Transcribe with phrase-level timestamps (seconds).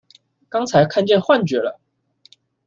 [0.49, 1.79] 剛才看見幻覺了！